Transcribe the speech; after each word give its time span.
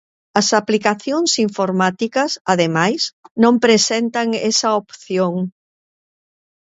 As 0.39 0.47
aplicacións 0.61 1.31
informáticas, 1.47 2.31
ademais, 2.53 3.01
non 3.43 3.55
presentan 3.65 4.27
esa 4.51 4.69
opción. 4.83 5.33